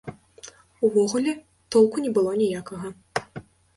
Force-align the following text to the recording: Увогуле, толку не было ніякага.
Увогуле, 0.87 1.33
толку 1.75 1.95
не 2.07 2.11
было 2.17 2.31
ніякага. 2.41 2.87